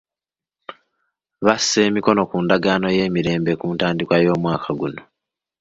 Bassa 1.45 1.79
emikono 1.87 2.21
ku 2.29 2.37
ndagaano 2.43 2.87
y'emirembe 2.97 3.51
ku 3.59 3.67
ntandikwa 3.75 4.15
y'omwaka 4.25 4.69
guno. 4.79 5.01